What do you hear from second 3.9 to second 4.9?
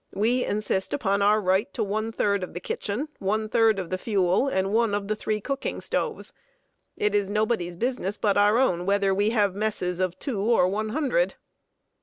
the fuel, and